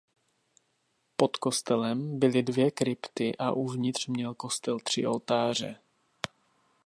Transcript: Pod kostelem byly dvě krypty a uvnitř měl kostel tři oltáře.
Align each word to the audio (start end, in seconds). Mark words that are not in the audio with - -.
Pod 1.15 1.37
kostelem 1.37 2.19
byly 2.19 2.43
dvě 2.43 2.71
krypty 2.71 3.37
a 3.37 3.51
uvnitř 3.51 4.07
měl 4.07 4.33
kostel 4.33 4.79
tři 4.79 5.07
oltáře. 5.07 5.79